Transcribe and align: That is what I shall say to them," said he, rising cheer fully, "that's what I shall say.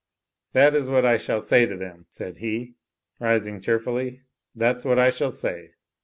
That 0.53 0.73
is 0.73 0.89
what 0.89 1.05
I 1.05 1.17
shall 1.19 1.39
say 1.39 1.67
to 1.67 1.77
them," 1.77 2.07
said 2.09 2.37
he, 2.37 2.73
rising 3.19 3.59
cheer 3.61 3.77
fully, 3.77 4.23
"that's 4.55 4.83
what 4.83 4.97
I 4.97 5.11
shall 5.11 5.29
say. 5.29 5.75